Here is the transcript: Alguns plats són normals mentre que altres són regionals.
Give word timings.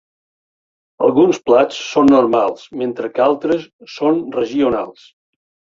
Alguns 1.07 1.39
plats 1.49 1.83
són 1.91 2.09
normals 2.15 2.65
mentre 2.81 3.13
que 3.19 3.25
altres 3.29 3.69
són 3.99 4.21
regionals. 4.41 5.09